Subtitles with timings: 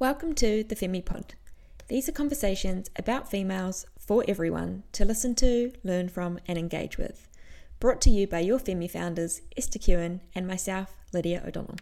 [0.00, 1.34] Welcome to the Femmi Pod.
[1.88, 7.26] These are conversations about females for everyone to listen to, learn from, and engage with.
[7.80, 11.78] Brought to you by your Femmi founders, Esther Keown and myself, Lydia O'Donnell.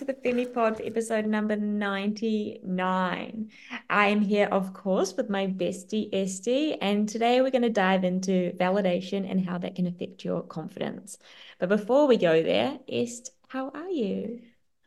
[0.00, 3.50] To the Femmi Pod episode number 99.
[3.90, 8.02] I am here, of course, with my bestie Esty, and today we're going to dive
[8.02, 11.18] into validation and how that can affect your confidence.
[11.58, 14.40] But before we go there, Est, how are you?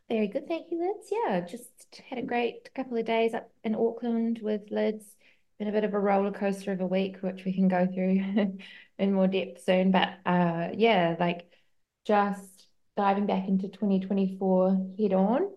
[0.08, 1.08] Very good, thank you, Lids.
[1.12, 5.04] Yeah, just had a great couple of days up in Auckland with Lids.
[5.60, 8.58] Been a bit of a roller coaster of a week, which we can go through
[8.98, 9.92] in more depth soon.
[9.92, 11.48] But uh, yeah, like
[12.04, 15.50] just diving back into 2024 head on.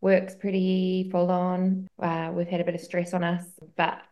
[0.00, 1.88] Work's pretty full on.
[2.00, 3.44] Uh, we've had a bit of stress on us,
[3.76, 4.02] but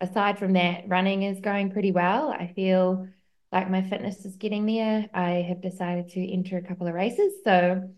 [0.00, 2.30] aside from that, running is going pretty well.
[2.30, 3.08] I feel
[3.52, 5.08] like my fitness is getting there.
[5.12, 7.32] I have decided to enter a couple of races.
[7.44, 7.90] So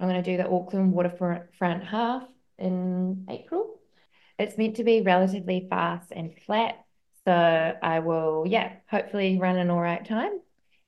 [0.00, 2.24] I'm going to do the Auckland Waterfront Half
[2.58, 3.80] in April.
[4.38, 6.84] It's meant to be relatively fast and flat.
[7.24, 10.40] So I will, yeah, hopefully run an all right time.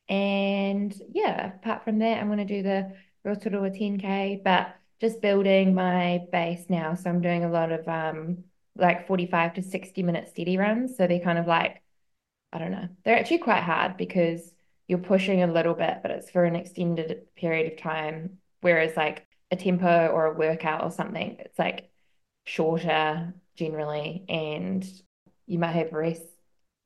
[0.09, 2.93] And yeah, apart from that, I'm going to do the
[3.25, 6.95] Rotorua 10K, but just building my base now.
[6.95, 8.45] So I'm doing a lot of um
[8.77, 10.97] like 45 to 60 minute steady runs.
[10.97, 11.83] So they're kind of like,
[12.53, 14.53] I don't know, they're actually quite hard because
[14.89, 18.39] you're pushing a little bit, but it's for an extended period of time.
[18.61, 21.91] Whereas like a tempo or a workout or something, it's like
[22.45, 24.87] shorter generally, and
[25.47, 26.23] you might have rest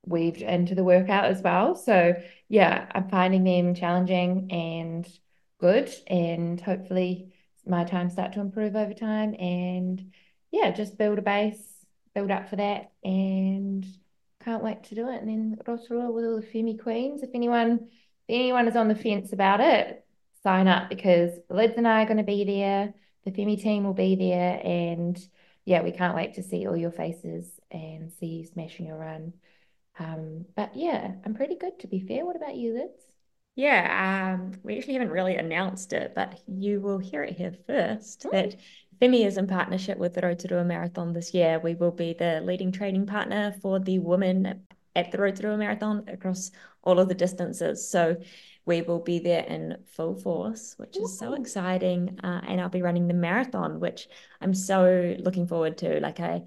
[0.05, 1.75] weaved into the workout as well.
[1.75, 2.15] So
[2.49, 5.07] yeah, I'm finding them challenging and
[5.59, 7.33] good, and hopefully
[7.65, 9.35] my times start to improve over time.
[9.35, 10.11] And
[10.51, 11.61] yeah, just build a base,
[12.13, 13.85] build up for that, and
[14.43, 15.21] can't wait to do it.
[15.21, 17.23] And then Rotorua with all the Femmi Queens.
[17.23, 17.87] If anyone,
[18.27, 20.03] if anyone is on the fence about it,
[20.43, 22.93] sign up because Lids and I are going to be there.
[23.23, 25.17] The Femmi team will be there, and
[25.63, 29.33] yeah, we can't wait to see all your faces and see you smashing your run.
[29.99, 32.25] Um, but yeah, I'm pretty good to be fair.
[32.25, 32.91] What about you, Liz?
[33.55, 38.23] Yeah, um, we actually haven't really announced it, but you will hear it here first
[38.23, 38.31] mm.
[38.31, 38.55] that
[39.01, 41.59] Femmi is in partnership with the Rotorua Marathon this year.
[41.59, 44.63] We will be the leading training partner for the women
[44.95, 46.51] at the Rotorua Marathon across
[46.83, 47.89] all of the distances.
[47.89, 48.17] So
[48.65, 52.19] we will be there in full force, which is so exciting.
[52.23, 54.07] Uh, and I'll be running the marathon, which
[54.39, 55.99] I'm so looking forward to.
[55.99, 56.43] Like I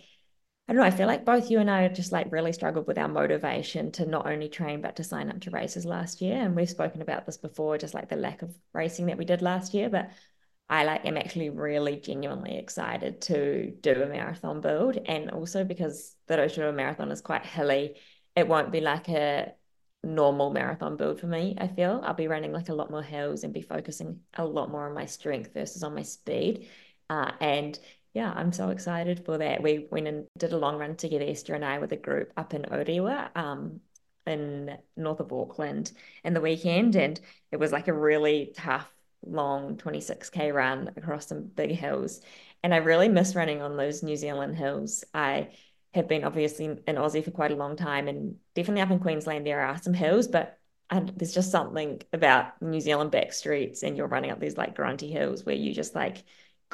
[0.67, 2.97] I don't know, I feel like both you and I just like really struggled with
[2.97, 6.41] our motivation to not only train but to sign up to races last year.
[6.41, 9.43] And we've spoken about this before, just like the lack of racing that we did
[9.43, 9.91] last year.
[9.91, 10.11] But
[10.71, 14.97] I like am actually really genuinely excited to do a marathon build.
[15.05, 17.97] And also because the Rotorua Marathon is quite hilly,
[18.35, 19.53] it won't be like a
[20.03, 21.57] normal marathon build for me.
[21.59, 24.71] I feel I'll be running like a lot more hills and be focusing a lot
[24.71, 26.69] more on my strength versus on my speed.
[27.11, 27.79] Uh, and
[28.15, 29.61] yeah, I'm so excited for that.
[29.63, 32.55] We went and did a long run together, Esther and I, with a group up
[32.55, 33.81] in Orewa, um,
[34.25, 35.91] in north of Auckland
[36.23, 36.95] in the weekend.
[36.95, 37.21] And
[37.51, 38.89] it was like a really tough,
[39.27, 42.21] long 26K run across some big hills.
[42.63, 45.03] And I really miss running on those New Zealand hills.
[45.13, 45.49] I
[45.93, 49.45] have been obviously in Aussie for quite a long time and definitely up in Queensland,
[49.45, 50.59] there are some hills, but
[51.17, 55.11] there's just something about New Zealand back streets and you're running up these like grunty
[55.11, 56.23] hills where you just like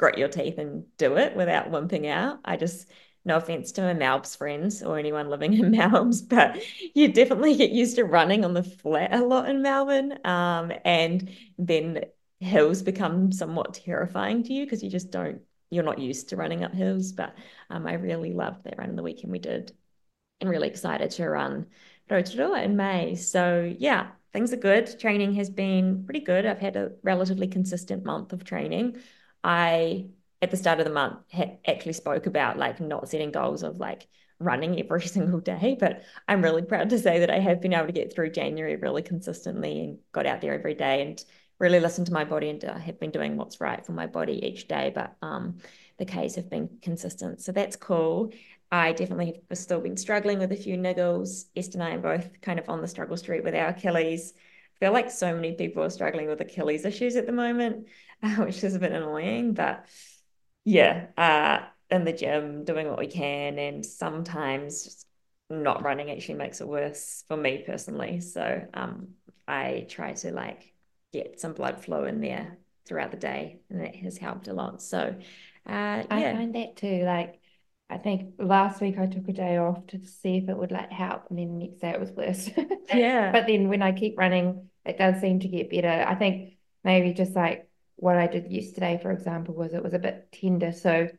[0.01, 2.39] grit your teeth and do it without wimping out.
[2.43, 2.89] I just,
[3.23, 6.59] no offense to my Malbs friends or anyone living in Malbs, but
[6.95, 10.17] you definitely get used to running on the flat a lot in Melbourne.
[10.25, 11.29] Um, and
[11.59, 12.05] then
[12.39, 16.63] hills become somewhat terrifying to you because you just don't, you're not used to running
[16.63, 17.11] up hills.
[17.11, 17.35] But
[17.69, 19.71] um, I really loved that run in the weekend we did
[20.39, 21.67] and really excited to run
[22.09, 23.13] Rotorua in May.
[23.13, 24.99] So yeah, things are good.
[24.99, 26.47] Training has been pretty good.
[26.47, 28.97] I've had a relatively consistent month of training.
[29.43, 30.07] I
[30.41, 31.19] at the start of the month
[31.67, 34.07] actually spoke about like not setting goals of like
[34.39, 37.87] running every single day, but I'm really proud to say that I have been able
[37.87, 41.23] to get through January really consistently and got out there every day and
[41.59, 44.43] really listened to my body and I have been doing what's right for my body
[44.45, 44.91] each day.
[44.93, 45.59] But um,
[45.97, 48.31] the Ks have been consistent, so that's cool.
[48.71, 51.45] I definitely have still been struggling with a few niggles.
[51.55, 54.33] Esther and I are both kind of on the struggle street with our Achilles.
[54.81, 57.87] Feel like so many people are struggling with Achilles issues at the moment.
[58.37, 59.53] which is a bit annoying.
[59.53, 59.85] But
[60.63, 65.05] yeah, uh, in the gym, doing what we can, and sometimes
[65.49, 68.21] not running actually makes it worse for me personally.
[68.21, 69.09] So um,
[69.47, 70.73] I try to like
[71.11, 74.81] get some blood flow in there throughout the day, and that has helped a lot.
[74.81, 75.15] So,
[75.67, 77.03] uh, I find that too.
[77.03, 77.39] Like,
[77.89, 80.91] I think last week I took a day off to see if it would like
[80.91, 82.49] help, and then the next day it was worse.
[82.93, 86.05] yeah, But then when I keep running, it does seem to get better.
[86.07, 89.99] I think maybe just like what I did yesterday, for example, was it was a
[89.99, 90.71] bit tender.
[90.71, 91.09] So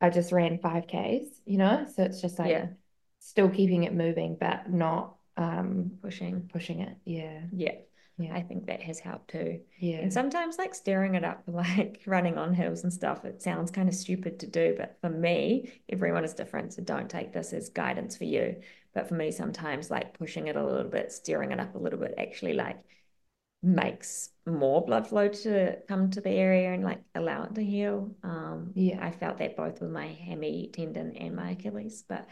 [0.00, 1.86] I just ran 5Ks, you know?
[1.94, 2.66] So it's just like yeah,
[3.18, 6.48] still keeping it moving, but not um pushing.
[6.52, 6.96] pushing it.
[7.04, 7.40] Yeah.
[7.52, 7.72] Yeah,
[8.22, 8.34] Yeah.
[8.34, 9.60] I think that has helped too.
[9.78, 9.98] Yeah.
[9.98, 13.88] And sometimes, like stirring it up, like running on hills and stuff, it sounds kind
[13.88, 14.74] of stupid to do.
[14.76, 16.72] But for me, everyone is different.
[16.72, 18.56] So don't take this as guidance for you.
[18.94, 21.98] But for me, sometimes like pushing it a little bit, stirring it up a little
[21.98, 22.78] bit, actually like
[23.62, 28.14] makes more blood flow to come to the area and like allow it to heal.
[28.22, 29.04] Um, Yeah.
[29.04, 32.26] I felt that both with my hammy tendon and my Achilles, but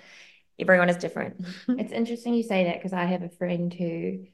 [0.59, 1.45] everyone is different.
[1.69, 4.27] It's interesting you say that because I have a friend who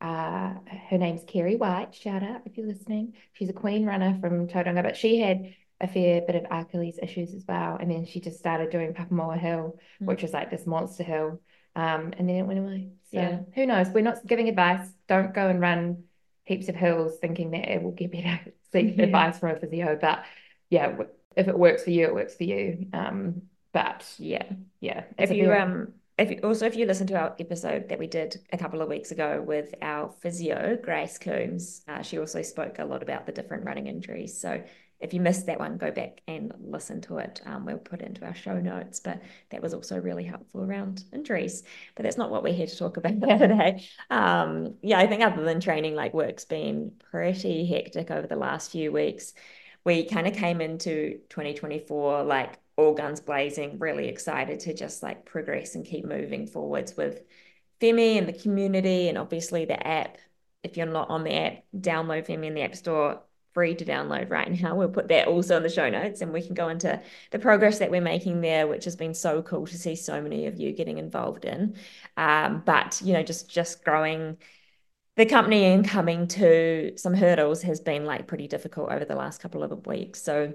[0.00, 0.54] uh
[0.88, 1.94] her name's Kerry White.
[1.94, 3.14] Shout out if you're listening.
[3.32, 7.34] She's a queen runner from Tauranga, but she had a fair bit of Achilles issues
[7.34, 7.76] as well.
[7.80, 10.06] And then she just started doing Papamoa Hill, Mm.
[10.06, 11.40] which is like this monster hill.
[11.76, 12.90] Um, and then it went away.
[13.12, 13.40] So Yeah.
[13.54, 13.88] who knows?
[13.90, 14.86] We're not giving advice.
[15.08, 16.04] Don't go and run
[16.44, 18.40] heaps of hills thinking that it will get better.
[18.72, 19.04] Seek Yeah.
[19.04, 19.98] advice from a physio.
[20.00, 20.24] But
[20.68, 20.98] yeah,
[21.36, 22.88] if it works for you, it works for you.
[22.92, 23.42] Um,
[23.72, 24.44] but yeah.
[24.80, 28.40] yeah, if you um if also if you listen to our episode that we did
[28.52, 32.84] a couple of weeks ago with our physio Grace Coombs, uh, she also spoke a
[32.84, 34.38] lot about the different running injuries.
[34.38, 34.62] So
[35.00, 37.40] if you missed that one, go back and listen to it.
[37.46, 41.04] Um, we'll put it into our show notes, but that was also really helpful around
[41.10, 41.62] injuries.
[41.94, 43.86] But that's not what we're here to talk about today.
[44.10, 48.72] Um, yeah, I think other than training, like work's been pretty hectic over the last
[48.72, 49.32] few weeks.
[49.84, 55.24] We kind of came into 2024 like all guns blazing, really excited to just like
[55.24, 57.22] progress and keep moving forwards with
[57.80, 60.18] Femmi and the community and obviously the app.
[60.62, 63.22] If you're not on the app, download Femmi in the App Store,
[63.54, 64.74] free to download right now.
[64.74, 67.00] We'll put that also in the show notes and we can go into
[67.30, 70.46] the progress that we're making there, which has been so cool to see so many
[70.46, 71.76] of you getting involved in.
[72.16, 74.36] Um, but you know, just just growing
[75.16, 79.40] the company and coming to some hurdles has been like pretty difficult over the last
[79.40, 80.22] couple of weeks.
[80.22, 80.54] So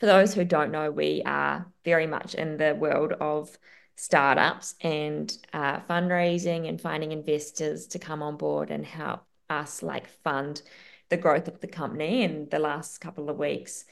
[0.00, 3.56] for those who don't know, we are very much in the world of
[3.96, 10.06] startups and uh, fundraising and finding investors to come on board and help us like
[10.22, 10.62] fund
[11.08, 12.22] the growth of the company.
[12.22, 13.84] And the last couple of weeks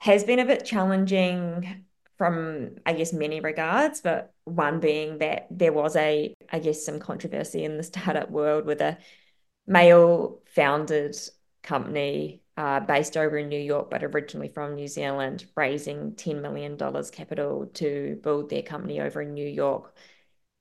[0.00, 1.86] has been a bit challenging
[2.18, 6.98] from, I guess, many regards, but one being that there was a, I guess, some
[6.98, 8.98] controversy in the startup world with a
[9.66, 11.16] male founded
[11.62, 16.76] company uh, based over in New York, but originally from New Zealand, raising $10 million
[17.10, 19.96] capital to build their company over in New York.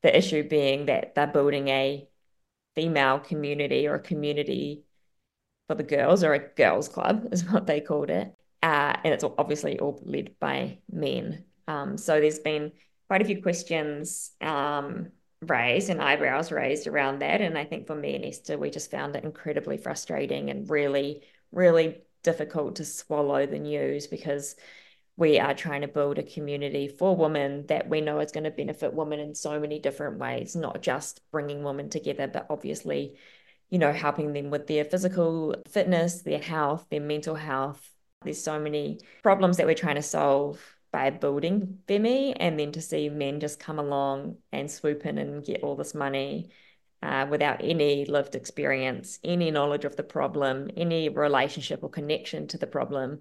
[0.03, 2.07] The issue being that they're building a
[2.73, 4.85] female community or a community
[5.67, 8.33] for the girls, or a girls' club is what they called it.
[8.63, 11.43] Uh, and it's obviously all led by men.
[11.67, 12.71] Um, so there's been
[13.09, 15.09] quite a few questions um,
[15.41, 17.41] raised and eyebrows raised around that.
[17.41, 21.23] And I think for me and Esther, we just found it incredibly frustrating and really,
[21.51, 24.55] really difficult to swallow the news because
[25.17, 28.51] we are trying to build a community for women that we know is going to
[28.51, 33.17] benefit women in so many different ways, not just bringing women together, but obviously,
[33.69, 37.85] you know, helping them with their physical fitness, their health, their mental health.
[38.23, 42.81] There's so many problems that we're trying to solve by building Femmi and then to
[42.81, 46.49] see men just come along and swoop in and get all this money
[47.01, 52.57] uh, without any lived experience, any knowledge of the problem, any relationship or connection to
[52.57, 53.19] the problem,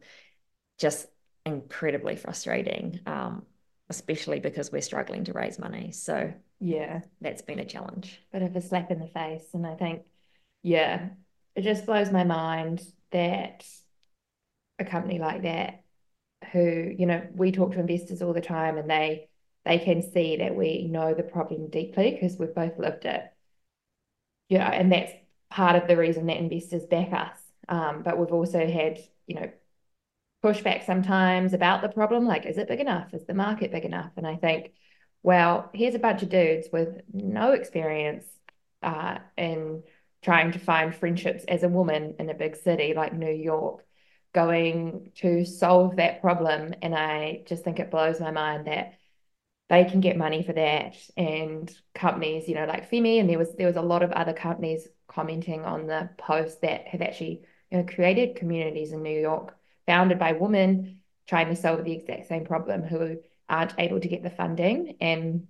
[0.78, 1.06] just
[1.46, 3.44] incredibly frustrating, um,
[3.88, 5.92] especially because we're struggling to raise money.
[5.92, 7.00] So yeah.
[7.20, 8.20] that's been a challenge.
[8.32, 9.44] bit of a slap in the face.
[9.54, 10.02] And I think,
[10.62, 11.10] yeah,
[11.54, 12.82] it just blows my mind
[13.12, 13.64] that
[14.78, 15.82] a company like that,
[16.52, 19.28] who, you know, we talk to investors all the time and they
[19.64, 23.22] they can see that we know the problem deeply because we've both lived it.
[24.48, 25.12] You know, and that's
[25.50, 27.38] part of the reason that investors back us.
[27.68, 29.50] Um, but we've also had, you know,
[30.42, 33.12] pushback sometimes about the problem, like, is it big enough?
[33.12, 34.12] Is the market big enough?
[34.16, 34.72] And I think,
[35.22, 38.24] well, here's a bunch of dudes with no experience
[38.82, 39.82] uh, in
[40.22, 43.84] trying to find friendships as a woman in a big city like New York,
[44.32, 46.74] going to solve that problem.
[46.82, 48.94] And I just think it blows my mind that
[49.68, 53.54] they can get money for that and companies you know like Femmi and there was
[53.56, 57.78] there was a lot of other companies commenting on the post that have actually you
[57.78, 59.56] know created communities in New York
[59.86, 64.22] founded by women trying to solve the exact same problem who aren't able to get
[64.22, 65.46] the funding and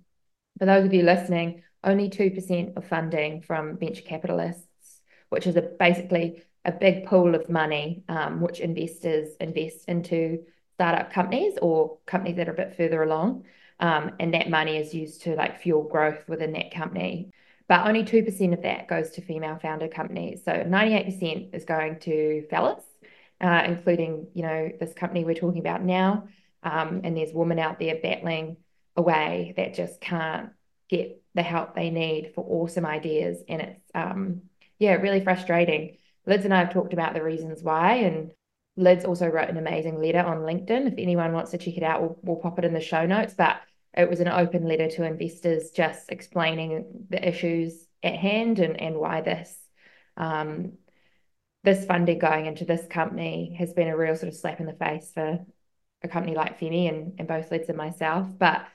[0.57, 5.61] for those of you listening only 2% of funding from venture capitalists which is a,
[5.61, 10.43] basically a big pool of money, um, which investors invest into
[10.75, 13.45] startup companies or companies that are a bit further along.
[13.79, 17.31] Um, and that money is used to like fuel growth within that company.
[17.67, 20.41] But only 2% of that goes to female founder companies.
[20.43, 22.83] So 98% is going to fellas,
[23.39, 26.27] uh, including, you know, this company we're talking about now.
[26.63, 28.57] Um, and there's women out there battling
[28.97, 30.49] away that just can't
[30.89, 33.43] get the help they need for awesome ideas.
[33.47, 34.41] And it's, um,
[34.79, 35.97] yeah, really frustrating.
[36.25, 37.97] Liz and I have talked about the reasons why.
[37.97, 38.31] And
[38.77, 40.87] Liz also wrote an amazing letter on LinkedIn.
[40.87, 43.35] If anyone wants to check it out, we'll, we'll pop it in the show notes.
[43.37, 43.57] But
[43.95, 48.95] it was an open letter to investors just explaining the issues at hand and, and
[48.95, 49.55] why this
[50.17, 50.73] um,
[51.63, 54.73] this funding going into this company has been a real sort of slap in the
[54.73, 55.45] face for
[56.03, 58.27] a company like Femmi and, and both Liz and myself.
[58.37, 58.65] But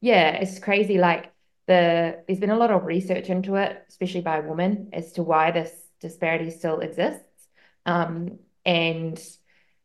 [0.00, 0.98] yeah, it's crazy.
[0.98, 1.32] Like
[1.66, 5.50] the there's been a lot of research into it, especially by women, as to why
[5.50, 7.48] this disparity still exists.
[7.86, 9.18] Um, and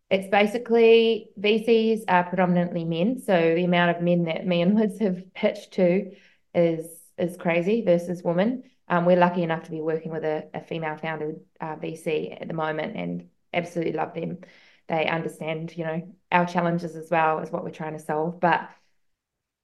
[0.10, 3.20] it's basically VCs are predominantly men.
[3.20, 6.12] So the amount of men that me and Liz have pitched to
[6.54, 6.88] is
[7.18, 8.64] is crazy versus women.
[8.88, 12.48] Um, we're lucky enough to be working with a, a female founded uh, VC at
[12.48, 14.40] the moment and absolutely love them.
[14.88, 18.40] They understand, you know, our challenges as well as what we're trying to solve.
[18.40, 18.68] But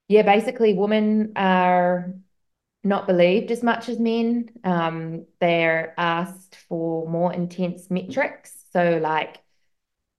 [0.07, 2.13] yeah, basically, women are
[2.83, 4.49] not believed as much as men.
[4.63, 8.53] Um, they're asked for more intense metrics.
[8.71, 9.39] So, like,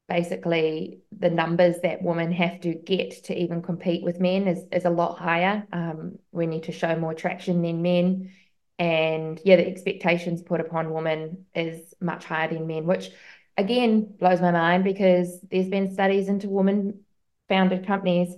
[0.09, 4.85] basically, the numbers that women have to get to even compete with men is, is
[4.85, 5.67] a lot higher.
[5.73, 8.33] Um, we need to show more traction than men.
[8.79, 13.11] And yeah, the expectations put upon women is much higher than men, which
[13.57, 17.01] again blows my mind because there's been studies into women
[17.49, 18.35] founded companies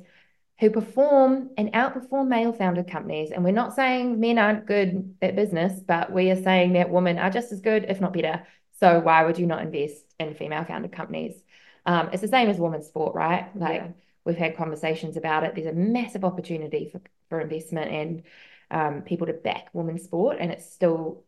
[0.61, 3.31] who perform and outperform male founded companies.
[3.31, 7.19] And we're not saying men aren't good at business, but we are saying that women
[7.19, 8.45] are just as good, if not better.
[8.81, 11.41] So why would you not invest in female founded companies?
[11.89, 13.49] Um, it's the same as women's sport, right?
[13.57, 13.89] Like yeah.
[14.27, 15.55] we've had conversations about it.
[15.55, 18.23] There's a massive opportunity for, for investment and
[18.71, 21.25] um, people to back women's sport, and it's still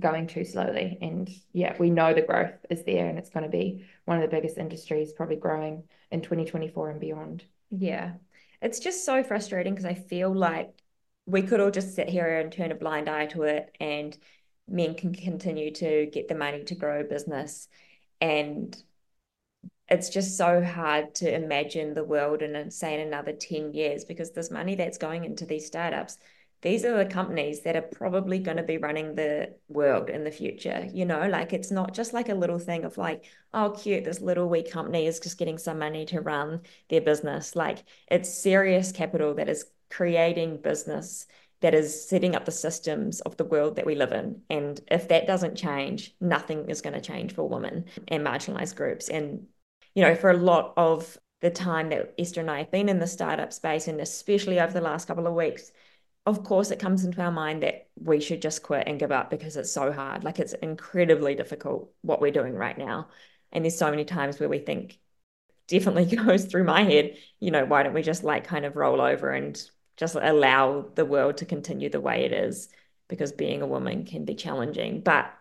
[0.00, 0.98] going too slowly.
[1.00, 4.28] And yeah, we know the growth is there and it's going to be one of
[4.28, 7.44] the biggest industries probably growing in 2024 and beyond.
[7.70, 8.14] Yeah.
[8.60, 10.72] It's just so frustrating because I feel like
[11.26, 14.16] we could all just sit here and turn a blind eye to it and
[14.66, 17.68] men can continue to get the money to grow business.
[18.20, 18.76] And
[19.90, 24.30] it's just so hard to imagine the world in, say, in another 10 years because
[24.30, 26.18] this money that's going into these startups–
[26.62, 30.30] these are the companies that are probably going to be running the world in the
[30.30, 30.86] future.
[30.92, 34.20] You know, like it's not just like a little thing of like, oh, cute, this
[34.20, 37.56] little wee company is just getting some money to run their business.
[37.56, 41.26] Like it's serious capital that is creating business
[41.60, 44.40] that is setting up the systems of the world that we live in.
[44.48, 49.10] And if that doesn't change, nothing is going to change for women and marginalized groups.
[49.10, 49.46] And,
[49.94, 52.98] you know, for a lot of the time that Esther and I have been in
[52.98, 55.72] the startup space, and especially over the last couple of weeks,
[56.26, 59.30] of course, it comes into our mind that we should just quit and give up
[59.30, 60.22] because it's so hard.
[60.24, 63.08] Like it's incredibly difficult what we're doing right now.
[63.52, 64.98] And there's so many times where we think,
[65.68, 69.00] definitely goes through my head, you know, why don't we just like kind of roll
[69.00, 72.68] over and just allow the world to continue the way it is?
[73.08, 75.00] Because being a woman can be challenging.
[75.00, 75.32] But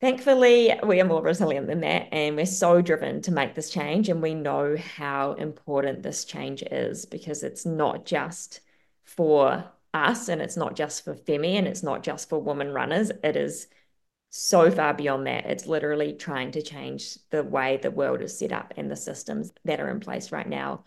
[0.00, 2.08] thankfully, we are more resilient than that.
[2.12, 4.08] And we're so driven to make this change.
[4.08, 8.60] And we know how important this change is because it's not just
[9.04, 9.64] for
[9.94, 13.36] us and it's not just for femmi and it's not just for women runners it
[13.36, 13.68] is
[14.30, 18.52] so far beyond that it's literally trying to change the way the world is set
[18.52, 20.84] up and the systems that are in place right now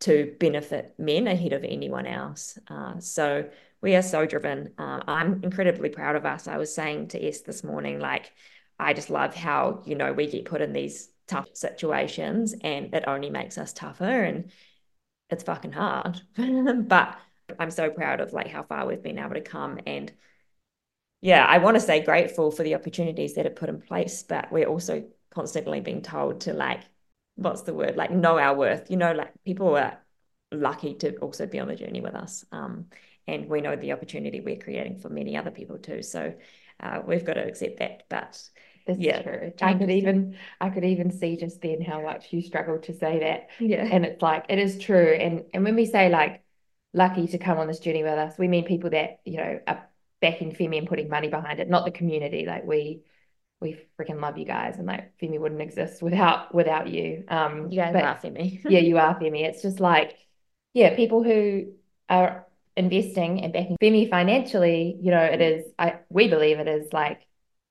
[0.00, 3.48] to benefit men ahead of anyone else uh, so
[3.80, 7.40] we are so driven uh, i'm incredibly proud of us i was saying to s
[7.42, 8.32] this morning like
[8.78, 13.04] i just love how you know we get put in these tough situations and it
[13.06, 14.50] only makes us tougher and
[15.30, 17.16] it's fucking hard but
[17.58, 20.12] I'm so proud of like how far we've been able to come and
[21.20, 24.50] yeah, I want to say grateful for the opportunities that are put in place, but
[24.50, 26.80] we're also constantly being told to like,
[27.36, 27.96] what's the word?
[27.96, 28.90] Like know our worth.
[28.90, 29.98] You know, like people are
[30.50, 32.44] lucky to also be on the journey with us.
[32.52, 32.86] Um,
[33.30, 36.02] and we know the opportunity we're creating for many other people too.
[36.02, 36.34] So
[36.80, 38.04] uh, we've got to accept that.
[38.08, 38.40] But
[38.86, 39.52] this yeah, true.
[39.62, 43.20] I could even I could even see just then how much you struggle to say
[43.20, 43.48] that.
[43.58, 43.86] Yeah.
[43.90, 45.12] And it's like it is true.
[45.12, 46.42] And and when we say like
[46.92, 48.38] lucky to come on this journey with us.
[48.38, 49.88] We mean people that, you know, are
[50.20, 52.44] backing Femmi and putting money behind it, not the community.
[52.46, 53.02] Like we
[53.60, 57.24] we freaking love you guys and like Femmi wouldn't exist without without you.
[57.28, 58.60] Um you guys but, are Femmi.
[58.68, 59.42] yeah, you are Femmi.
[59.44, 60.16] It's just like,
[60.72, 61.72] yeah, people who
[62.08, 62.46] are
[62.76, 67.26] investing and backing Femmi financially, you know, it is I we believe it is like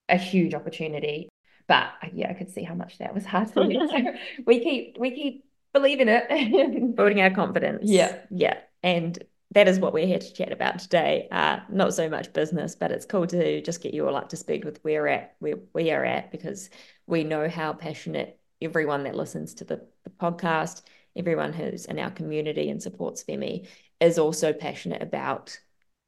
[0.08, 1.30] a huge opportunity.
[1.68, 3.88] but yeah, I could see how much that was hard to do.
[3.88, 4.14] So
[4.46, 6.96] we keep we keep believing it.
[6.96, 7.84] Building our confidence.
[7.86, 8.18] Yeah.
[8.30, 8.58] Yeah.
[8.84, 11.28] And that is what we're here to chat about today.
[11.32, 14.38] Uh, not so much business, but it's cool to just get you all up to
[14.38, 16.70] speed with where at where we are at because
[17.08, 20.84] we know how passionate everyone that listens to the, the podcast,
[21.16, 23.68] everyone who's in our community and supports Femmi
[24.00, 25.60] is also passionate about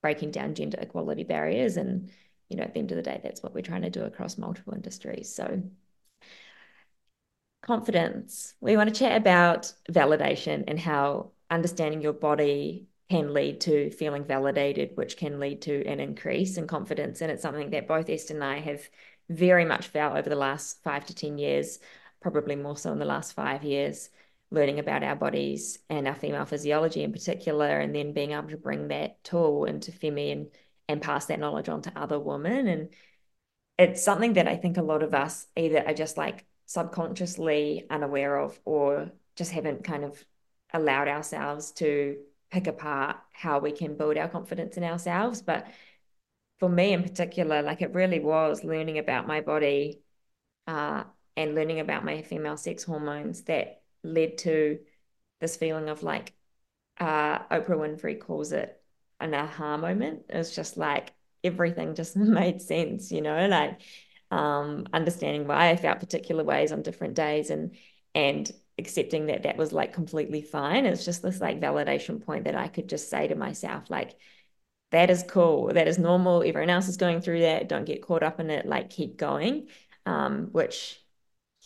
[0.01, 2.09] breaking down gender equality barriers and
[2.51, 4.37] you know, at the end of the day, that's what we're trying to do across
[4.37, 5.33] multiple industries.
[5.33, 5.63] So,
[7.61, 8.55] confidence.
[8.59, 14.25] We want to chat about validation and how understanding your body can lead to feeling
[14.25, 17.21] validated, which can lead to an increase in confidence.
[17.21, 18.81] And it's something that both Esther and I have
[19.29, 21.79] very much felt over the last five to 10 years,
[22.21, 24.09] probably more so in the last five years,
[24.51, 28.57] learning about our bodies and our female physiology in particular, and then being able to
[28.57, 30.47] bring that tool into Femmi and
[30.87, 32.67] and pass that knowledge on to other women.
[32.67, 32.89] And
[33.77, 38.37] it's something that I think a lot of us either are just like subconsciously unaware
[38.37, 40.23] of or just haven't kind of
[40.73, 42.17] allowed ourselves to
[42.51, 45.41] pick apart how we can build our confidence in ourselves.
[45.41, 45.67] But
[46.59, 50.01] for me in particular, like it really was learning about my body
[50.67, 51.05] uh,
[51.37, 54.79] and learning about my female sex hormones that led to
[55.39, 56.33] this feeling of like
[56.99, 58.81] uh, Oprah Winfrey calls it
[59.19, 60.23] an aha moment.
[60.29, 63.81] It's just like everything just made sense, you know, like
[64.31, 67.75] um, understanding why I felt particular ways on different days and
[68.13, 70.85] and accepting that that was like completely fine.
[70.85, 74.15] It's just this like validation point that I could just say to myself, like,
[74.91, 75.67] that is cool.
[75.73, 76.43] That is normal.
[76.43, 77.69] Everyone else is going through that.
[77.69, 78.65] Don't get caught up in it.
[78.65, 79.69] Like, keep going,
[80.05, 80.99] um, which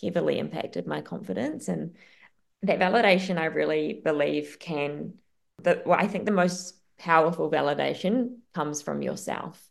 [0.01, 1.67] heavily impacted my confidence.
[1.67, 1.95] And
[2.67, 5.15] that validation, I really believe, can,
[5.61, 9.61] the, well, I think the most powerful validation comes from yourself.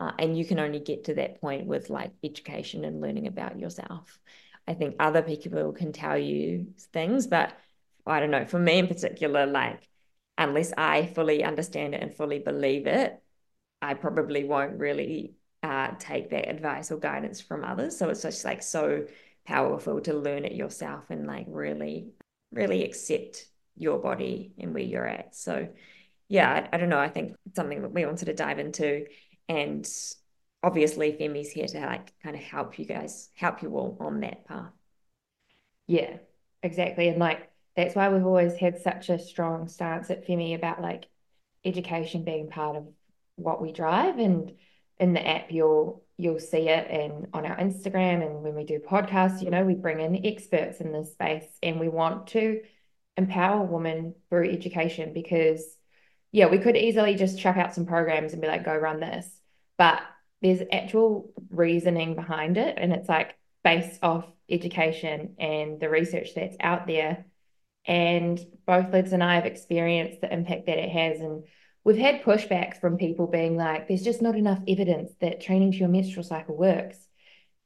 [0.00, 3.58] Uh, and you can only get to that point with like education and learning about
[3.58, 4.18] yourself.
[4.66, 7.52] I think other people can tell you things, but
[8.06, 9.88] I don't know, for me in particular, like
[10.36, 13.20] unless I fully understand it and fully believe it,
[13.82, 17.98] I probably won't really uh, take that advice or guidance from others.
[17.98, 19.06] So it's just like so
[19.46, 22.12] powerful to learn it yourself and like really,
[22.52, 25.34] really accept your body and where you're at.
[25.34, 25.68] So
[26.28, 26.98] yeah, I, I don't know.
[26.98, 29.06] I think it's something that we wanted to dive into.
[29.48, 29.88] And
[30.62, 34.46] obviously Femmi's here to like kind of help you guys, help you all on that
[34.46, 34.72] path.
[35.86, 36.18] Yeah,
[36.62, 37.08] exactly.
[37.08, 41.06] And like that's why we've always had such a strong stance at Femmi about like
[41.64, 42.86] education being part of
[43.36, 44.18] what we drive.
[44.18, 44.52] And
[44.98, 48.80] in the app you'll you'll see it and on our Instagram and when we do
[48.80, 52.60] podcasts, you know, we bring in experts in this space and we want to
[53.16, 55.64] empower women through education because
[56.32, 59.26] yeah, we could easily just chuck out some programs and be like, go run this.
[59.78, 60.02] But
[60.42, 62.76] there's actual reasoning behind it.
[62.78, 67.24] And it's like based off education and the research that's out there.
[67.86, 71.20] And both Liz and I have experienced the impact that it has.
[71.20, 71.44] And
[71.88, 75.78] we've had pushback from people being like, there's just not enough evidence that training to
[75.78, 76.98] your menstrual cycle works.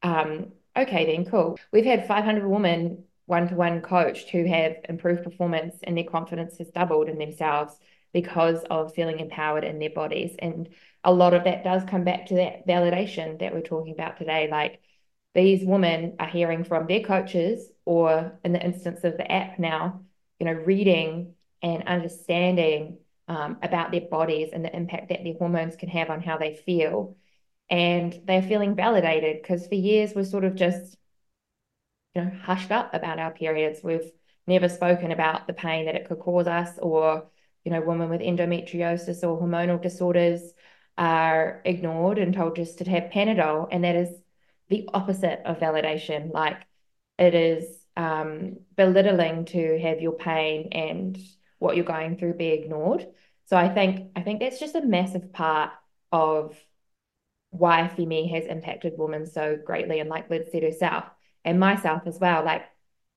[0.01, 1.59] Um, okay, then cool.
[1.73, 6.57] We've had 500 women one to one coached who have improved performance and their confidence
[6.59, 7.77] has doubled in themselves
[8.13, 10.37] because of feeling empowered in their bodies.
[10.39, 10.69] And
[11.03, 14.47] a lot of that does come back to that validation that we're talking about today.
[14.49, 14.79] Like
[15.35, 19.99] these women are hearing from their coaches, or in the instance of the app now,
[20.39, 25.75] you know, reading and understanding um, about their bodies and the impact that their hormones
[25.75, 27.15] can have on how they feel.
[27.69, 30.97] And they're feeling validated because for years we're sort of just,
[32.13, 33.79] you know, hushed up about our periods.
[33.83, 34.11] We've
[34.45, 37.29] never spoken about the pain that it could cause us or
[37.63, 40.53] you know, women with endometriosis or hormonal disorders
[40.97, 43.67] are ignored and told just to have Panadol.
[43.71, 44.09] And that is
[44.69, 46.33] the opposite of validation.
[46.33, 46.65] Like
[47.17, 51.17] it is um, belittling to have your pain and
[51.63, 53.07] what you're going through be ignored.
[53.45, 55.71] So I think I think that's just a massive part
[56.11, 56.55] of
[57.49, 59.99] why Femmi has impacted women so greatly.
[59.99, 61.05] And like Liz said herself,
[61.45, 62.63] and myself as well, like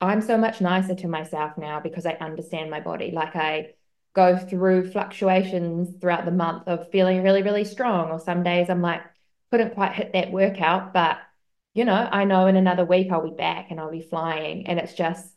[0.00, 3.10] I'm so much nicer to myself now because I understand my body.
[3.10, 3.74] Like I
[4.14, 8.10] go through fluctuations throughout the month of feeling really, really strong.
[8.10, 9.02] Or some days I'm like,
[9.50, 11.18] couldn't quite hit that workout, but
[11.74, 14.66] you know, I know in another week I'll be back and I'll be flying.
[14.66, 15.35] And it's just,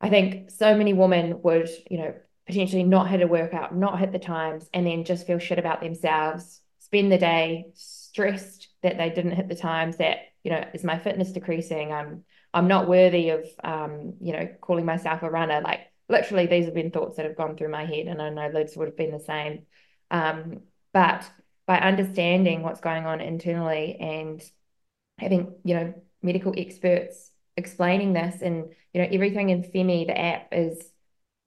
[0.00, 2.14] I think so many women would, you know,
[2.46, 5.80] potentially not hit a workout, not hit the times, and then just feel shit about
[5.80, 10.84] themselves, spend the day stressed that they didn't hit the times, that, you know, is
[10.84, 11.92] my fitness decreasing?
[11.92, 15.60] I'm I'm not worthy of um, you know, calling myself a runner.
[15.60, 18.48] Like literally these have been thoughts that have gone through my head and I know
[18.48, 19.66] Liz would have been the same.
[20.10, 20.62] Um,
[20.94, 21.30] but
[21.66, 24.42] by understanding what's going on internally and
[25.18, 30.48] having, you know, medical experts explaining this and you know everything in Femmi the app
[30.52, 30.80] is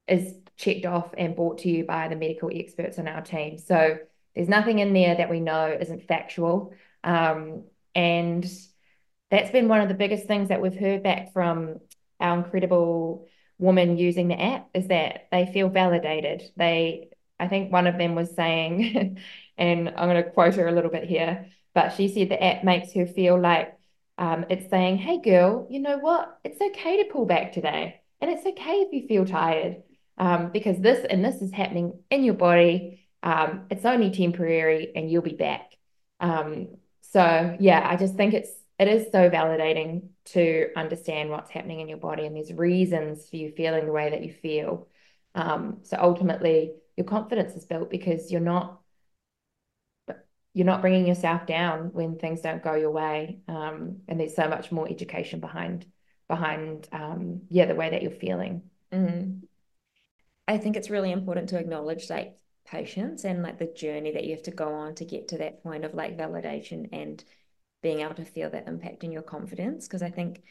[0.07, 3.57] is checked off and brought to you by the medical experts on our team.
[3.57, 3.97] So
[4.35, 6.73] there's nothing in there that we know isn't factual.
[7.03, 7.63] Um,
[7.95, 8.45] and
[9.31, 11.79] that's been one of the biggest things that we've heard back from
[12.19, 16.43] our incredible woman using the app is that they feel validated.
[16.57, 19.17] They I think one of them was saying
[19.57, 22.63] and I'm going to quote her a little bit here but she said the app
[22.63, 23.77] makes her feel like
[24.17, 26.39] um, it's saying, hey, girl, you know what?
[26.43, 28.01] It's okay to pull back today.
[28.19, 29.83] And it's okay if you feel tired
[30.17, 33.07] um, because this and this is happening in your body.
[33.23, 35.71] Um, it's only temporary and you'll be back.
[36.19, 36.67] Um,
[37.01, 41.87] so, yeah, I just think it's it is so validating to understand what's happening in
[41.87, 44.87] your body and there's reasons for you feeling the way that you feel.
[45.35, 48.80] Um, so ultimately, your confidence is built because you're not
[50.53, 54.47] you're not bringing yourself down when things don't go your way um, and there's so
[54.47, 55.85] much more education behind
[56.27, 58.61] behind um, yeah the way that you're feeling
[58.91, 59.41] mm.
[60.47, 64.31] i think it's really important to acknowledge like patience and like the journey that you
[64.31, 67.23] have to go on to get to that point of like validation and
[67.81, 70.41] being able to feel that impact in your confidence because i think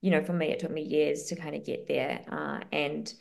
[0.00, 3.14] you know for me it took me years to kind of get there uh, and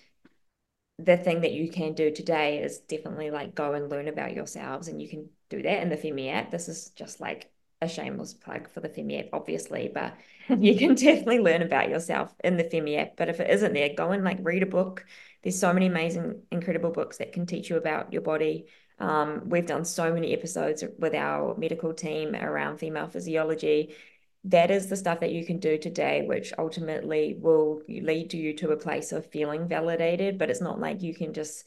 [0.97, 4.87] the thing that you can do today is definitely like go and learn about yourselves
[4.87, 6.51] and you can do that in the Femmi app.
[6.51, 10.15] This is just like a shameless plug for the Femmi app, obviously, but
[10.59, 13.17] you can definitely learn about yourself in the Femmi app.
[13.17, 15.05] But if it isn't there, go and like read a book.
[15.43, 18.65] There's so many amazing, incredible books that can teach you about your body.
[18.99, 23.95] Um, we've done so many episodes with our medical team around female physiology
[24.43, 28.71] that is the stuff that you can do today, which ultimately will lead you to
[28.71, 30.37] a place of feeling validated.
[30.37, 31.65] But it's not like you can just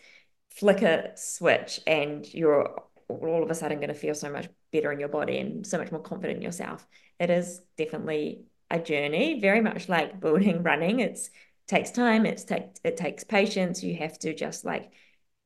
[0.50, 4.92] flick a switch and you're all of a sudden going to feel so much better
[4.92, 6.86] in your body and so much more confident in yourself.
[7.18, 11.00] It is definitely a journey, very much like building running.
[11.00, 11.30] It's
[11.66, 13.82] takes time, it's take it takes patience.
[13.82, 14.92] You have to just like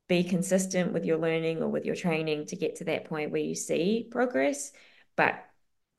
[0.08, 3.42] be consistent with your learning or with your training to get to that point where
[3.42, 4.72] you see progress.
[5.16, 5.44] But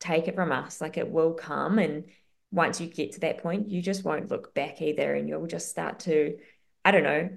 [0.00, 2.04] take it from us like it will come and
[2.50, 5.68] once you get to that point you just won't look back either and you'll just
[5.68, 6.36] start to
[6.84, 7.28] i don't know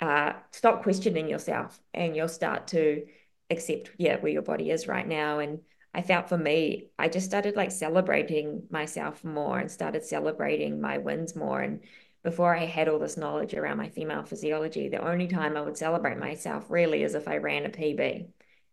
[0.00, 3.06] uh, stop questioning yourself and you'll start to
[3.52, 5.38] accept yeah where your body is right now.
[5.38, 5.60] And
[5.94, 10.98] i felt for me i just started like celebrating myself more and started celebrating my
[10.98, 11.60] wins more.
[11.60, 11.80] And
[12.22, 15.76] before i had all this knowledge around my female physiology the only time i would
[15.76, 18.28] celebrate myself really is if i ran a pb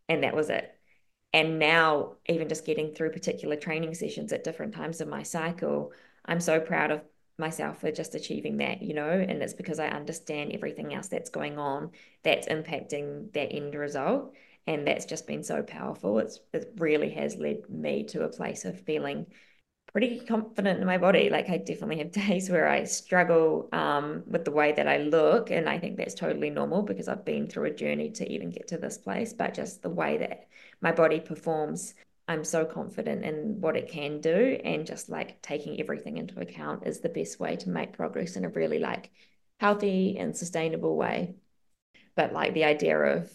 [0.07, 0.75] and that was it.
[1.33, 5.91] And now even just getting through particular training sessions at different times of my cycle
[6.25, 7.01] i'm so proud of
[7.37, 9.09] myself for just achieving that you know?
[9.09, 11.91] And it's because i understand everything else that's going on
[12.23, 14.33] that's impacting that end result
[14.69, 18.65] and that's just been so powerful it's it really has led me to a place
[18.65, 19.25] of feeling
[19.91, 21.29] pretty confident in my body.
[21.29, 25.51] Like I definitely have days where I struggle um, with the way that I look,
[25.51, 28.67] and I think that's totally normal because I've been through a journey to even get
[28.69, 29.33] to this place.
[29.33, 30.47] But just the way that
[30.81, 31.95] my body performs,
[32.27, 36.85] I'm so confident in what it can do, and just like taking everything into account
[36.85, 39.11] is the best way to make progress in a really like
[39.59, 41.35] healthy and sustainable way.
[42.15, 43.31] But like the idea of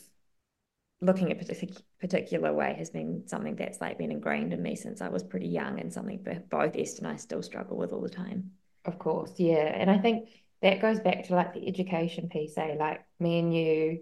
[1.04, 1.68] looking at a
[2.00, 5.48] particular way has been something that's like been ingrained in me since I was pretty
[5.48, 8.52] young and something both Esther and I still struggle with all the time.
[8.84, 9.72] Of course, yeah.
[9.74, 10.28] And I think
[10.62, 12.76] that goes back to like the education piece, eh?
[12.78, 14.00] Like me and you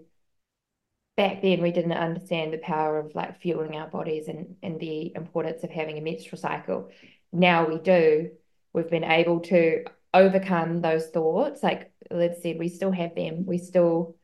[1.17, 5.13] back then we didn't understand the power of like fueling our bodies and, and the
[5.15, 6.91] importance of having a menstrual cycle.
[7.33, 8.31] Now we do.
[8.73, 9.85] We've been able to
[10.15, 11.63] overcome those thoughts.
[11.63, 13.45] Like let's say we still have them.
[13.47, 14.17] We still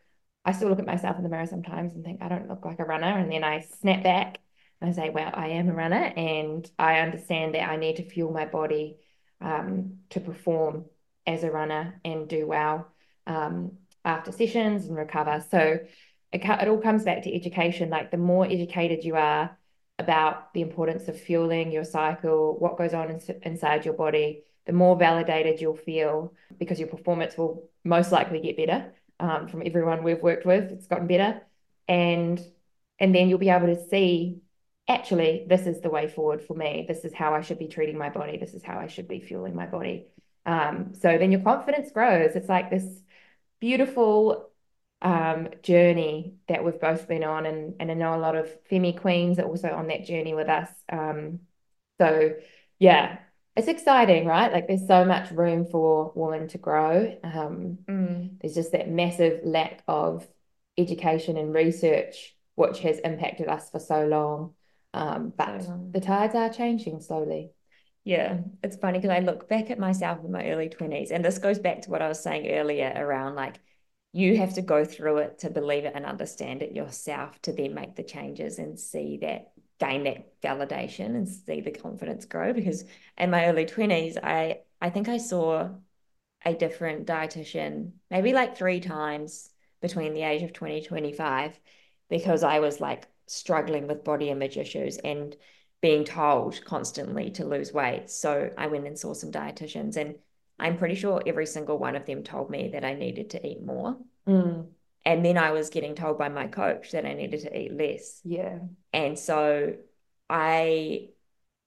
[0.48, 2.78] I still look at myself in the mirror sometimes and think I don't look like
[2.78, 3.18] a runner.
[3.18, 4.38] And then I snap back
[4.80, 8.08] and I say, well, I am a runner and I understand that I need to
[8.08, 8.96] fuel my body
[9.42, 10.86] um, to perform
[11.26, 12.88] as a runner and do well
[13.26, 13.72] um,
[14.06, 15.44] after sessions and recover.
[15.50, 15.80] So
[16.32, 17.90] it, it all comes back to education.
[17.90, 19.54] Like the more educated you are
[19.98, 24.72] about the importance of fueling your cycle, what goes on in, inside your body, the
[24.72, 30.02] more validated you'll feel because your performance will most likely get better um, from everyone
[30.02, 30.70] we've worked with.
[30.70, 31.40] It's gotten better,
[31.86, 32.40] and
[32.98, 34.40] and then you'll be able to see
[34.88, 36.84] actually this is the way forward for me.
[36.88, 38.38] This is how I should be treating my body.
[38.38, 40.06] This is how I should be fueling my body.
[40.46, 42.34] Um, so then your confidence grows.
[42.34, 42.84] It's like this
[43.60, 44.48] beautiful
[45.02, 48.98] um, journey that we've both been on, and and I know a lot of Femmi
[48.98, 50.70] queens are also on that journey with us.
[50.90, 51.40] Um,
[51.98, 52.34] so
[52.78, 53.18] yeah,
[53.58, 54.52] it's exciting, right?
[54.52, 57.18] Like there's so much room for women to grow.
[57.24, 58.40] Um, mm.
[58.40, 60.28] There's just that massive lack of
[60.78, 64.54] education and research, which has impacted us for so long.
[64.94, 65.90] Um, but so long.
[65.90, 67.50] the tides are changing slowly.
[68.04, 71.38] Yeah, it's funny because I look back at myself in my early 20s, and this
[71.38, 73.58] goes back to what I was saying earlier around like
[74.12, 77.74] you have to go through it to believe it and understand it yourself to then
[77.74, 82.84] make the changes and see that gain that validation and see the confidence grow because
[83.16, 85.70] in my early 20s I I think I saw
[86.44, 91.58] a different dietitian maybe like three times between the age of 20 25
[92.08, 95.36] because I was like struggling with body image issues and
[95.80, 100.16] being told constantly to lose weight so I went and saw some dietitians and
[100.58, 103.64] I'm pretty sure every single one of them told me that I needed to eat
[103.64, 103.96] more.
[104.26, 104.66] Mm.
[105.04, 108.20] And then I was getting told by my coach that I needed to eat less.
[108.24, 108.58] Yeah.
[108.92, 109.74] And so
[110.28, 111.08] I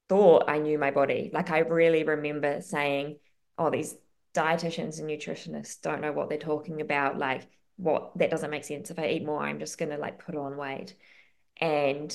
[0.09, 1.31] thought I knew my body.
[1.33, 3.17] Like I really remember saying,
[3.57, 3.95] oh, these
[4.33, 7.17] dietitians and nutritionists don't know what they're talking about.
[7.17, 8.91] Like, what that doesn't make sense.
[8.91, 10.95] If I eat more, I'm just gonna like put on weight.
[11.59, 12.13] And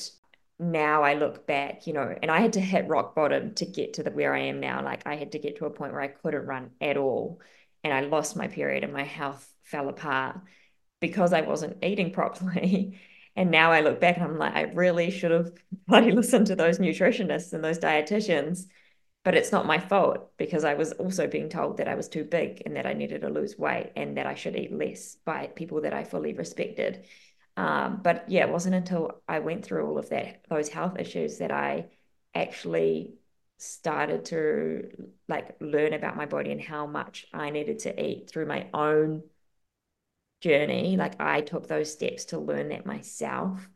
[0.58, 3.94] now I look back, you know, and I had to hit rock bottom to get
[3.94, 4.82] to the where I am now.
[4.82, 7.40] Like I had to get to a point where I couldn't run at all.
[7.84, 10.38] And I lost my period and my health fell apart
[11.00, 12.98] because I wasn't eating properly.
[13.38, 15.52] And now I look back and I'm like, I really should have
[15.86, 18.64] bloody listened to those nutritionists and those dietitians.
[19.24, 22.24] But it's not my fault because I was also being told that I was too
[22.24, 25.48] big and that I needed to lose weight and that I should eat less by
[25.48, 27.04] people that I fully respected.
[27.58, 31.38] Um, but yeah, it wasn't until I went through all of that, those health issues,
[31.38, 31.88] that I
[32.34, 33.16] actually
[33.58, 38.46] started to like learn about my body and how much I needed to eat through
[38.46, 39.22] my own
[40.40, 40.96] journey.
[40.96, 43.68] Like I took those steps to learn that myself.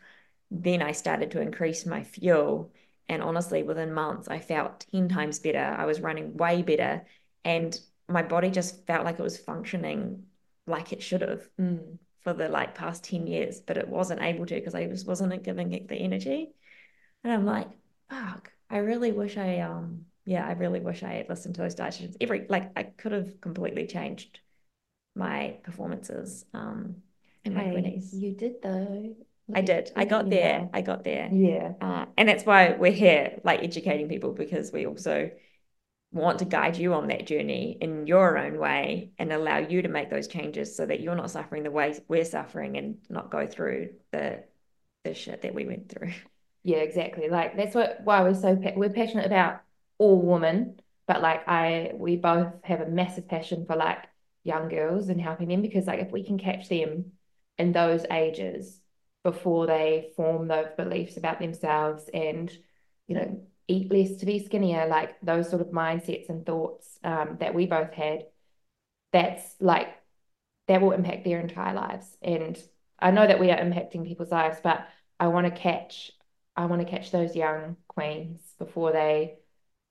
[0.51, 2.73] Then I started to increase my fuel.
[3.09, 5.59] And honestly, within months, I felt 10 times better.
[5.59, 7.05] I was running way better.
[7.45, 10.25] And my body just felt like it was functioning
[10.67, 11.49] like it should have.
[11.61, 15.07] Mm for the like past 10 years, but it wasn't able to because I just
[15.07, 16.51] wasn't giving it the energy.
[17.25, 17.69] And I'm like,
[18.09, 21.75] fuck, I really wish I um yeah, I really wish I had listened to those
[21.75, 22.17] dietitians.
[22.21, 24.41] Every like I could have completely changed
[25.21, 26.97] my performances um
[27.45, 28.13] in my twenties.
[28.13, 29.15] You did though.
[29.55, 29.91] I did.
[29.97, 30.69] I got there.
[30.73, 31.29] I got there.
[31.33, 31.73] Yeah.
[31.81, 35.31] Uh, and that's why we're here, like educating people, because we also
[36.13, 39.89] want to guide you on that journey in your own way and allow you to
[39.89, 43.47] make those changes so that you're not suffering the way we're suffering and not go
[43.47, 44.43] through the
[45.05, 46.13] the shit that we went through.
[46.63, 47.31] Yeah, exactly.
[47.31, 49.63] Like that's what why we're so we're passionate about
[49.97, 54.05] all women, but like I we both have a massive passion for like
[54.45, 57.13] young girls and helping them because like if we can catch them
[57.59, 58.81] in those ages
[59.23, 62.51] before they form those beliefs about themselves and
[63.07, 67.37] you know eat less to be skinnier, like those sort of mindsets and thoughts um,
[67.39, 68.25] that we both had,
[69.13, 69.89] that's like
[70.67, 72.17] that will impact their entire lives.
[72.21, 72.61] And
[72.99, 74.87] I know that we are impacting people's lives, but
[75.21, 76.11] I want to catch,
[76.57, 79.39] I want to catch those young queens before they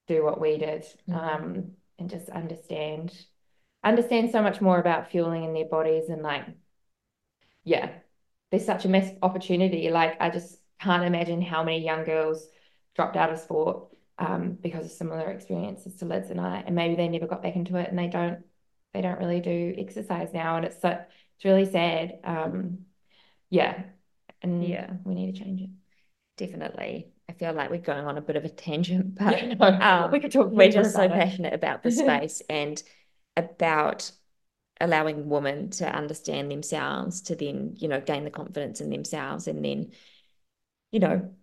[0.08, 1.14] do what we did, mm-hmm.
[1.16, 3.14] um, and just understand,
[3.84, 6.46] understand so much more about fueling in their bodies and like,
[7.64, 7.90] yeah,
[8.52, 9.90] there's such a massive opportunity.
[9.90, 12.48] Like I just can't imagine how many young girls
[12.96, 13.88] dropped out of sport
[14.18, 17.56] um, because of similar experiences to Liz and I, and maybe they never got back
[17.56, 18.40] into it, and they don't
[18.94, 22.20] they don't really do exercise now, and it's so it's really sad.
[22.24, 22.80] Um,
[23.50, 23.84] yeah,
[24.42, 25.70] and yeah, we need to change it.
[26.38, 27.12] Definitely.
[27.30, 30.12] I feel like we're going on a bit of a tangent, but yeah, no, um,
[30.12, 30.50] we could talk.
[30.52, 31.12] We're just so it.
[31.12, 32.82] passionate about the space and
[33.40, 34.12] about
[34.82, 39.64] allowing women to understand themselves, to then you know gain the confidence in themselves, and
[39.64, 39.92] then
[40.92, 41.34] you know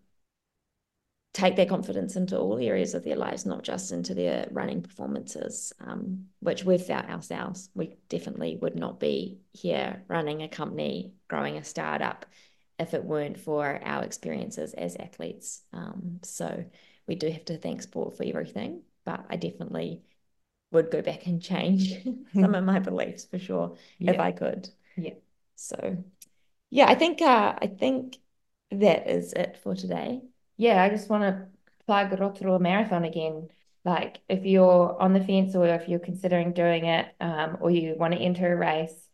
[1.37, 5.71] take their confidence into all areas of their lives, not just into their running performances,
[5.81, 7.69] um, which felt ourselves.
[7.75, 12.25] We definitely would not be here running a company, growing a startup,
[12.79, 15.63] if it weren't for our experiences as athletes.
[15.75, 16.65] Um, so
[17.07, 20.01] we do have to thank sport for everything, but I definitely
[20.77, 21.95] would go back and change
[22.35, 24.13] some of my beliefs for sure yeah.
[24.13, 24.69] if I could.
[24.97, 25.15] Yeah.
[25.57, 26.05] So
[26.71, 28.19] yeah, I think uh, I think
[28.71, 30.23] that is it for today
[30.57, 31.47] yeah, I just want to
[31.87, 33.49] plug Rotorua Marathon again.
[33.85, 37.95] Like if you're on the fence or if you're considering doing it, um, or you
[37.97, 39.09] want to enter a race,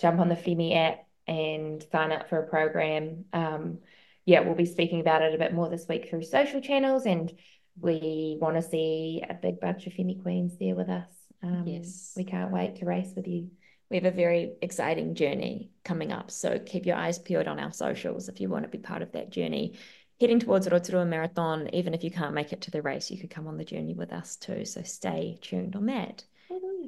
[0.00, 3.24] jump on the Femmi app and sign up for a program.
[3.32, 3.78] Um,
[4.24, 7.32] yeah, we'll be speaking about it a bit more this week through social channels, and
[7.80, 11.08] we want to see a big bunch of Femmi Queens there with us.
[11.42, 13.50] Um, yes, we can't wait to race with you.
[13.90, 17.72] We have a very exciting journey coming up, so keep your eyes peeled on our
[17.72, 19.74] socials if you want to be part of that journey
[20.20, 23.30] heading towards Rotorua Marathon, even if you can't make it to the race, you could
[23.30, 24.64] come on the journey with us too.
[24.64, 26.24] So stay tuned on that.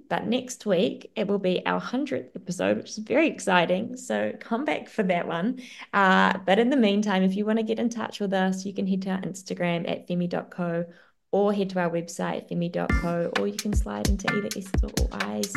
[0.08, 3.96] But next week, it will be our 100th episode, which is very exciting.
[3.96, 5.60] So come back for that one.
[5.92, 8.72] Uh, but in the meantime, if you want to get in touch with us, you
[8.72, 10.86] can head to our Instagram at femmi.co
[11.30, 15.52] or head to our website, femmi.co, or you can slide into either Esther or I's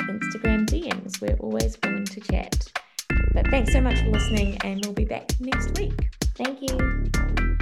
[0.00, 1.20] Instagram DMs.
[1.20, 2.72] We're always willing to chat.
[3.32, 6.10] But thanks so much for listening, and we'll be back next week.
[6.36, 7.53] Thank you.